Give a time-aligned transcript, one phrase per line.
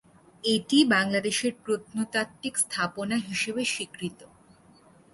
[0.43, 4.19] এটি বাংলাদেশের প্রত্নতাত্ত্বিক স্থাপনা হিসেবে স্বীকৃত।